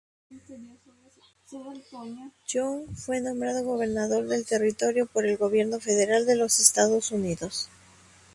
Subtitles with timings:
[2.51, 7.69] Young fue nombrado gobernador del territorio por el gobierno federal de los Estados Unidos.